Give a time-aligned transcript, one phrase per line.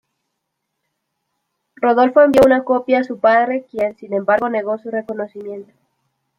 [1.75, 5.73] Rodolfo envió una copia a su padre, quien, sin embargo, negó su reconocimiento.